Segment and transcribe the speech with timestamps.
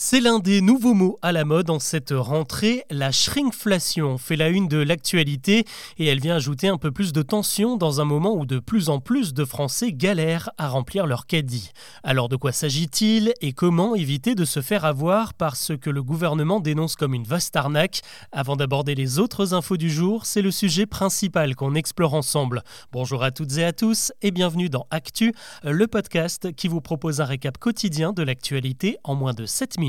[0.00, 2.84] C'est l'un des nouveaux mots à la mode en cette rentrée.
[2.88, 5.64] La shrinkflation fait la une de l'actualité
[5.98, 8.90] et elle vient ajouter un peu plus de tension dans un moment où de plus
[8.90, 11.72] en plus de Français galèrent à remplir leur caddie.
[12.04, 16.04] Alors de quoi s'agit-il et comment éviter de se faire avoir par ce que le
[16.04, 18.02] gouvernement dénonce comme une vaste arnaque?
[18.30, 22.62] Avant d'aborder les autres infos du jour, c'est le sujet principal qu'on explore ensemble.
[22.92, 25.34] Bonjour à toutes et à tous et bienvenue dans Actu,
[25.64, 29.87] le podcast qui vous propose un récap quotidien de l'actualité en moins de 7 minutes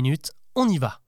[0.54, 1.00] on y va.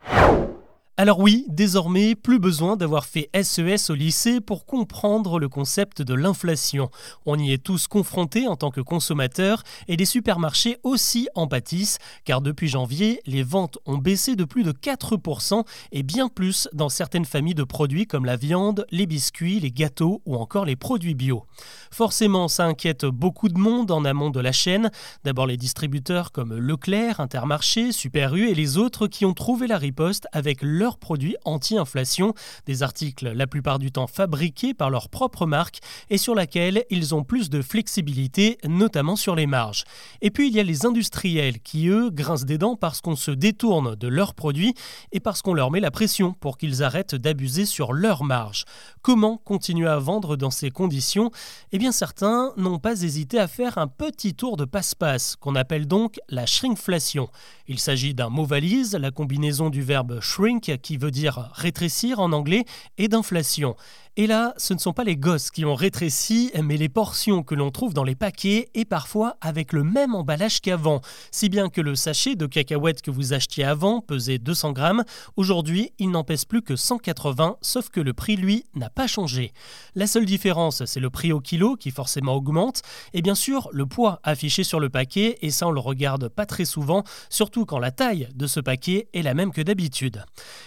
[0.98, 6.02] Alors oui, désormais, plus besoin d'avoir fait SES e au lycée pour comprendre le concept
[6.02, 6.90] de l'inflation.
[7.24, 11.98] On y est tous confrontés en tant que consommateurs et les supermarchés aussi en pâtissent,
[12.26, 16.90] car depuis janvier, les ventes ont baissé de plus de 4% et bien plus dans
[16.90, 21.14] certaines familles de produits comme la viande, les biscuits, les gâteaux ou encore les produits
[21.14, 21.46] bio.
[21.90, 24.90] Forcément, ça inquiète beaucoup de monde en amont de la chaîne.
[25.24, 29.78] D'abord les distributeurs comme Leclerc, Intermarché, Super U et les autres qui ont trouvé la
[29.78, 32.34] riposte avec leurs produits anti-inflation,
[32.66, 35.78] des articles la plupart du temps fabriqués par leur propre marque
[36.10, 39.84] et sur laquelle ils ont plus de flexibilité, notamment sur les marges.
[40.22, 43.30] Et puis il y a les industriels qui, eux, grincent des dents parce qu'on se
[43.30, 44.74] détourne de leurs produits
[45.12, 48.64] et parce qu'on leur met la pression pour qu'ils arrêtent d'abuser sur leurs marges.
[49.02, 51.30] Comment continuer à vendre dans ces conditions?
[51.70, 55.86] Eh bien certains n'ont pas hésité à faire un petit tour de passe-passe, qu'on appelle
[55.86, 57.28] donc la shrinkflation.
[57.68, 62.32] Il s'agit d'un mot valise, la combinaison du verbe shrink qui veut dire rétrécir en
[62.32, 62.64] anglais,
[62.98, 63.76] et d'inflation.
[64.18, 67.54] Et là, ce ne sont pas les gosses qui ont rétréci, mais les portions que
[67.54, 71.00] l'on trouve dans les paquets et parfois avec le même emballage qu'avant.
[71.30, 75.04] Si bien que le sachet de cacahuètes que vous achetiez avant pesait 200 grammes,
[75.36, 79.54] aujourd'hui il n'en pèse plus que 180, sauf que le prix lui n'a pas changé.
[79.94, 82.82] La seule différence, c'est le prix au kilo qui forcément augmente,
[83.14, 86.44] et bien sûr le poids affiché sur le paquet, et ça on le regarde pas
[86.44, 90.22] très souvent, surtout quand la taille de ce paquet est la même que d'habitude.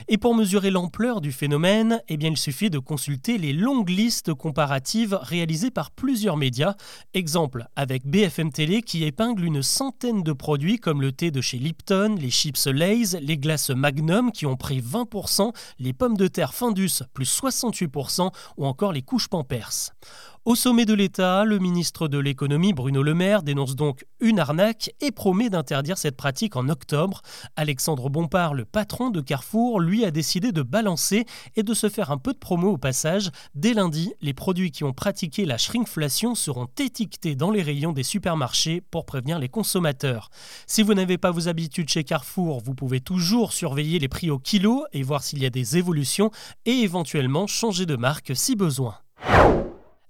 [0.08, 5.18] Et pour mesurer l'ampleur du phénomène, eh il suffit de consulter les longues listes comparatives
[5.22, 6.76] réalisées par plusieurs médias.
[7.14, 11.58] Exemple avec BFM Télé qui épingle une centaine de produits comme le thé de chez
[11.58, 16.54] Lipton, les chips Lay's, les glaces Magnum qui ont pris 20%, les pommes de terre
[16.54, 19.92] Findus plus 68% ou encore les couches Pampers.
[20.46, 24.94] Au sommet de l'État, le ministre de l'économie Bruno Le Maire dénonce donc une arnaque
[25.02, 27.24] et promet d'interdire cette pratique en octobre.
[27.56, 31.26] Alexandre Bompard, le patron de Carrefour, lui a décidé de balancer
[31.56, 33.32] et de se faire un peu de promo au passage.
[33.56, 38.04] Dès lundi, les produits qui ont pratiqué la shrinkflation seront étiquetés dans les rayons des
[38.04, 40.30] supermarchés pour prévenir les consommateurs.
[40.68, 44.38] Si vous n'avez pas vos habitudes chez Carrefour, vous pouvez toujours surveiller les prix au
[44.38, 46.30] kilo et voir s'il y a des évolutions
[46.68, 48.94] et éventuellement changer de marque si besoin.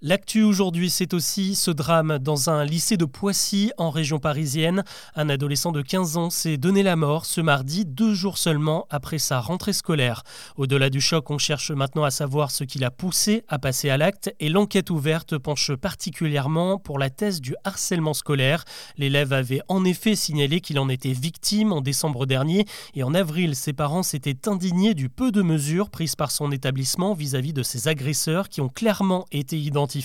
[0.08, 4.84] L'actu aujourd'hui, c'est aussi ce drame dans un lycée de Poissy, en région parisienne.
[5.16, 9.18] Un adolescent de 15 ans s'est donné la mort ce mardi, deux jours seulement après
[9.18, 10.22] sa rentrée scolaire.
[10.56, 13.96] Au-delà du choc, on cherche maintenant à savoir ce qui l'a poussé à passer à
[13.96, 18.62] l'acte et l'enquête ouverte penche particulièrement pour la thèse du harcèlement scolaire.
[18.98, 22.64] L'élève avait en effet signalé qu'il en était victime en décembre dernier
[22.94, 27.12] et en avril, ses parents s'étaient indignés du peu de mesures prises par son établissement
[27.12, 29.95] vis-à-vis -vis de ses agresseurs qui ont clairement été identifiés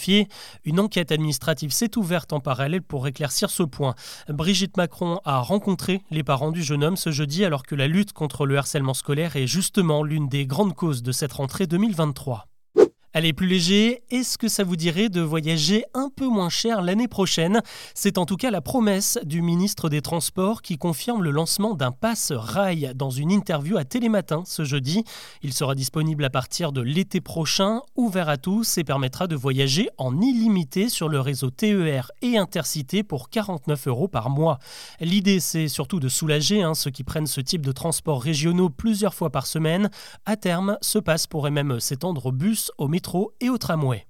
[0.63, 3.95] une enquête administrative s'est ouverte en parallèle pour éclaircir ce point.
[4.29, 8.13] Brigitte Macron a rencontré les parents du jeune homme ce jeudi alors que la lutte
[8.13, 12.50] contre le harcèlement scolaire est justement l'une des grandes causes de cette rentrée 2023.
[13.13, 17.09] Allez, plus léger, est-ce que ça vous dirait de voyager un peu moins cher l'année
[17.09, 17.61] prochaine?
[17.93, 21.91] C'est en tout cas la promesse du ministre des Transports qui confirme le lancement d'un
[21.91, 25.03] pass rail dans une interview à Télématin ce jeudi.
[25.41, 29.89] Il sera disponible à partir de l'été prochain, ouvert à tous et permettra de voyager
[29.97, 34.57] en illimité sur le réseau TER et Intercité pour 49 euros par mois.
[35.01, 39.13] L'idée, c'est surtout de soulager hein, ceux qui prennent ce type de transports régionaux plusieurs
[39.13, 39.89] fois par semaine.
[40.25, 43.00] À terme, ce pass pourrait même s'étendre au bus, au métro
[43.39, 44.05] et au tramway.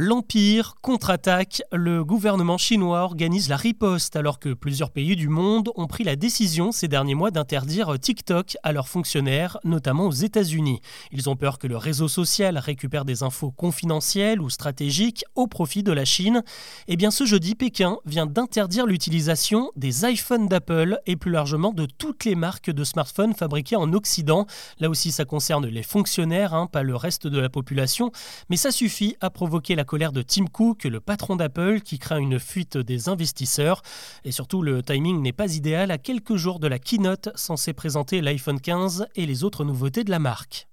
[0.00, 5.88] L'Empire contre-attaque, le gouvernement chinois organise la riposte alors que plusieurs pays du monde ont
[5.88, 10.80] pris la décision ces derniers mois d'interdire TikTok à leurs fonctionnaires, notamment aux États-Unis.
[11.10, 15.82] Ils ont peur que le réseau social récupère des infos confidentielles ou stratégiques au profit
[15.82, 16.44] de la Chine.
[16.86, 21.86] Eh bien ce jeudi, Pékin vient d'interdire l'utilisation des iPhones d'Apple et plus largement de
[21.86, 24.46] toutes les marques de smartphones fabriquées en Occident.
[24.78, 28.12] Là aussi, ça concerne les fonctionnaires, hein, pas le reste de la population,
[28.48, 32.18] mais ça suffit à provoquer la colère de Tim Cook, le patron d'Apple, qui craint
[32.18, 33.82] une fuite des investisseurs.
[34.24, 38.20] Et surtout, le timing n'est pas idéal à quelques jours de la keynote censée présenter
[38.20, 40.68] l'iPhone 15 et les autres nouveautés de la marque.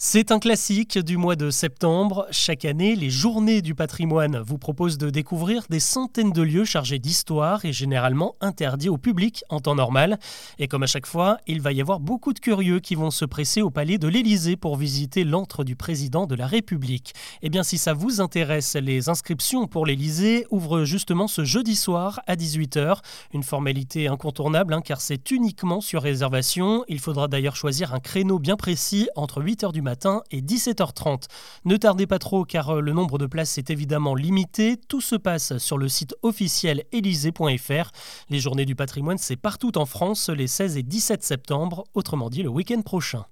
[0.00, 2.28] C'est un classique du mois de septembre.
[2.30, 7.00] Chaque année, les Journées du patrimoine vous proposent de découvrir des centaines de lieux chargés
[7.00, 10.20] d'histoire et généralement interdits au public en temps normal.
[10.60, 13.24] Et comme à chaque fois, il va y avoir beaucoup de curieux qui vont se
[13.24, 17.12] presser au palais de l'Élysée pour visiter l'antre du président de la République.
[17.42, 22.20] Eh bien, si ça vous intéresse, les inscriptions pour l'Élysée ouvrent justement ce jeudi soir
[22.28, 22.98] à 18h.
[23.34, 26.84] Une formalité incontournable hein, car c'est uniquement sur réservation.
[26.86, 31.28] Il faudra d'ailleurs choisir un créneau bien précis entre 8h du matin matin et 17h30.
[31.64, 34.76] Ne tardez pas trop car euh, le nombre de places est évidemment limité.
[34.76, 37.90] Tout se passe sur le site officiel élysée.fr.
[38.28, 42.42] Les journées du patrimoine, c'est partout en France les 16 et 17 septembre, autrement dit
[42.42, 43.24] le week-end prochain.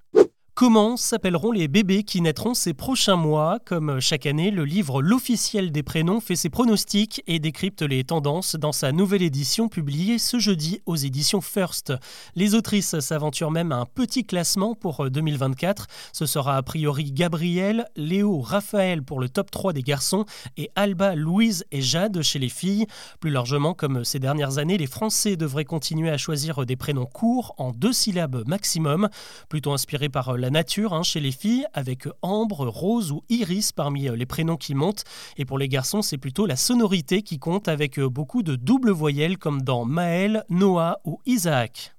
[0.57, 5.71] Comment s'appelleront les bébés qui naîtront ces prochains mois Comme chaque année, le livre L'officiel
[5.71, 10.39] des prénoms fait ses pronostics et décrypte les tendances dans sa nouvelle édition publiée ce
[10.39, 11.93] jeudi aux éditions First.
[12.35, 15.85] Les autrices s'aventurent même à un petit classement pour 2024.
[16.11, 20.25] Ce sera a priori Gabriel, Léo, Raphaël pour le top 3 des garçons
[20.57, 22.87] et Alba, Louise et Jade chez les filles.
[23.19, 27.53] Plus largement, comme ces dernières années, les Français devraient continuer à choisir des prénoms courts
[27.59, 29.07] en deux syllabes maximum,
[29.49, 34.07] plutôt inspirés par la nature hein, chez les filles, avec Ambre, Rose ou Iris parmi
[34.07, 35.03] euh, les prénoms qui montent.
[35.37, 38.91] Et pour les garçons, c'est plutôt la sonorité qui compte avec euh, beaucoup de doubles
[38.91, 41.96] voyelles comme dans Maël, Noah ou Isaac.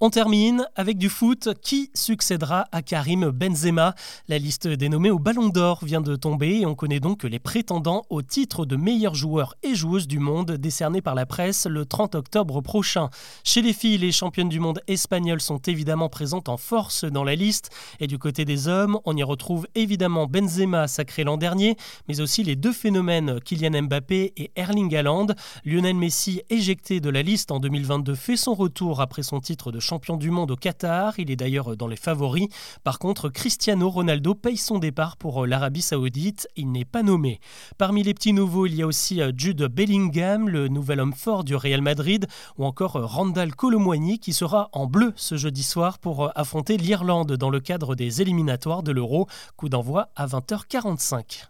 [0.00, 1.48] On termine avec du foot.
[1.60, 3.96] Qui succédera à Karim Benzema?
[4.28, 7.40] La liste des nommés au Ballon d'Or vient de tomber et on connaît donc les
[7.40, 11.84] prétendants au titre de meilleur joueur et joueuse du monde décerné par la presse le
[11.84, 13.10] 30 octobre prochain.
[13.42, 17.34] Chez les filles, les championnes du monde espagnoles sont évidemment présentes en force dans la
[17.34, 17.70] liste.
[17.98, 22.44] Et du côté des hommes, on y retrouve évidemment Benzema sacré l'an dernier, mais aussi
[22.44, 25.26] les deux phénomènes Kylian Mbappé et Erling Haaland.
[25.64, 29.87] Lionel Messi, éjecté de la liste en 2022, fait son retour après son titre de
[29.88, 31.18] champion du monde au Qatar.
[31.18, 32.48] Il est d'ailleurs dans les favoris.
[32.84, 36.46] Par contre, Cristiano Ronaldo paye son départ pour euh, l'Arabie Saoudite.
[36.56, 37.40] Il n'est pas nommé.
[37.78, 41.42] Parmi les petits nouveaux, il y a aussi euh, Jude Bellingham, le nouvel homme fort
[41.42, 42.26] du Real Madrid,
[42.58, 47.32] ou encore euh, Randall Colomwani qui sera en bleu ce jeudi soir pour affronter l'Irlande
[47.32, 49.26] dans le cadre des éliminatoires de l'Euro.
[49.56, 51.46] Coup d'envoi à 20h45.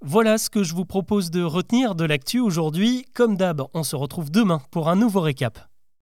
[0.00, 3.04] Voilà ce que je vous propose de retenir de l'actu aujourd'hui.
[3.14, 5.68] Comme d'hab, on se retrouve demain pour un nouveau récap.